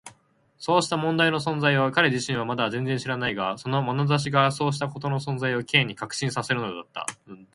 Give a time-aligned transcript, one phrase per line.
[0.57, 7.05] そうした問題の存在を彼自身はまだ全然知らないが、そのまなざしがそうしたことの存在を Ｋ に確信させるのだった。